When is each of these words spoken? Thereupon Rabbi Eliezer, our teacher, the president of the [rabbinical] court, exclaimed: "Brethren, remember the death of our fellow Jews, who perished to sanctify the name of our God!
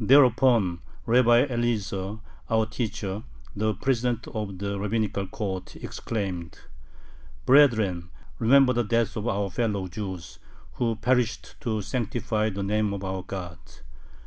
Thereupon 0.00 0.80
Rabbi 1.04 1.44
Eliezer, 1.50 2.20
our 2.48 2.64
teacher, 2.64 3.24
the 3.54 3.74
president 3.74 4.26
of 4.28 4.56
the 4.56 4.78
[rabbinical] 4.80 5.26
court, 5.26 5.76
exclaimed: 5.76 6.60
"Brethren, 7.44 8.08
remember 8.38 8.72
the 8.72 8.84
death 8.84 9.18
of 9.18 9.28
our 9.28 9.50
fellow 9.50 9.86
Jews, 9.86 10.38
who 10.76 10.96
perished 10.96 11.56
to 11.60 11.82
sanctify 11.82 12.48
the 12.48 12.62
name 12.62 12.94
of 12.94 13.04
our 13.04 13.22
God! 13.22 13.58